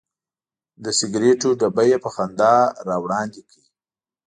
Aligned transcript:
د 0.83 0.85
سګرټو 0.99 1.49
ډبی 1.59 1.85
یې 1.91 1.97
په 2.03 2.09
خندا 2.15 2.53
راوړاندې 2.87 3.41
کړ. 3.49 3.59